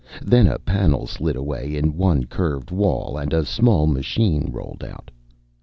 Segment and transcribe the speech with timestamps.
[0.25, 5.11] Then a panel slid away in one curved wall, and a small machine rolled out.